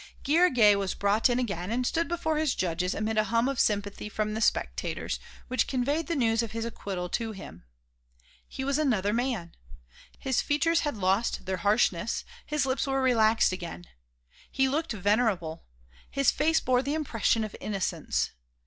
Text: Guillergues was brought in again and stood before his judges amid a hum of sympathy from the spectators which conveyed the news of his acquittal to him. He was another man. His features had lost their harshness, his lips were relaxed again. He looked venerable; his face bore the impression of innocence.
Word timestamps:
Guillergues 0.23 0.77
was 0.79 0.95
brought 0.95 1.29
in 1.29 1.37
again 1.37 1.69
and 1.69 1.85
stood 1.85 2.07
before 2.07 2.37
his 2.37 2.55
judges 2.55 2.95
amid 2.95 3.19
a 3.19 3.25
hum 3.25 3.47
of 3.47 3.59
sympathy 3.59 4.09
from 4.09 4.33
the 4.33 4.41
spectators 4.41 5.19
which 5.47 5.67
conveyed 5.67 6.07
the 6.07 6.15
news 6.15 6.41
of 6.41 6.53
his 6.53 6.65
acquittal 6.65 7.07
to 7.07 7.33
him. 7.33 7.65
He 8.47 8.63
was 8.63 8.79
another 8.79 9.13
man. 9.13 9.53
His 10.17 10.41
features 10.41 10.79
had 10.79 10.97
lost 10.97 11.45
their 11.45 11.57
harshness, 11.57 12.25
his 12.47 12.65
lips 12.65 12.87
were 12.87 12.99
relaxed 12.99 13.51
again. 13.51 13.85
He 14.51 14.67
looked 14.67 14.91
venerable; 14.93 15.65
his 16.09 16.31
face 16.31 16.59
bore 16.59 16.81
the 16.81 16.95
impression 16.95 17.43
of 17.43 17.55
innocence. 17.61 18.31